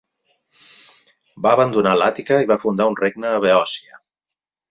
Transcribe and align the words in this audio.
Va 1.45 1.51
abandonar 1.57 1.91
l'Àtica 2.01 2.41
i 2.45 2.49
va 2.53 2.59
fundar 2.65 2.87
un 2.93 2.99
regne 3.03 3.31
a 3.35 3.43
Beòcia. 3.47 4.01